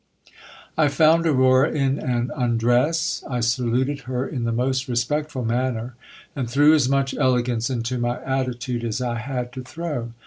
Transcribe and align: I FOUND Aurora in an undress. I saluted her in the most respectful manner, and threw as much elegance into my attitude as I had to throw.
I 0.79 0.87
FOUND 0.87 1.27
Aurora 1.27 1.69
in 1.69 1.99
an 1.99 2.31
undress. 2.35 3.23
I 3.29 3.39
saluted 3.41 3.99
her 4.09 4.27
in 4.27 4.45
the 4.45 4.51
most 4.51 4.87
respectful 4.87 5.45
manner, 5.45 5.93
and 6.35 6.49
threw 6.49 6.73
as 6.73 6.89
much 6.89 7.13
elegance 7.13 7.69
into 7.69 7.99
my 7.99 8.19
attitude 8.23 8.83
as 8.83 8.99
I 8.99 9.17
had 9.19 9.53
to 9.53 9.61
throw. 9.61 10.13